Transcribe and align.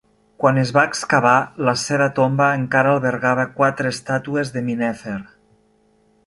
Quan 0.43 0.59
es 0.59 0.69
va 0.77 0.85
excavar, 0.91 1.33
la 1.67 1.73
seva 1.81 2.07
tomba 2.19 2.47
encara 2.61 2.95
albergava 2.97 3.45
quatre 3.61 3.93
estàtues 3.97 4.53
de 4.57 4.65
Minnefer. 4.71 5.19